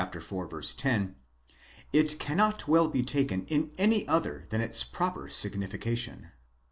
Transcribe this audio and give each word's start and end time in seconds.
ro), 0.31 0.61
it 1.93 2.17
cannot 2.17 2.67
well 2.67 2.87
be 2.87 3.03
taken 3.03 3.45
in 3.45 3.69
any 3.77 4.07
other 4.07 4.45
than 4.49 4.59
its 4.59 4.83
proper 4.83 5.27
signification. 5.29 6.31